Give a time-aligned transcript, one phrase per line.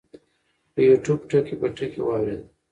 [0.73, 2.45] پۀ يو ټيوب ټکے پۀ ټکے واورېده-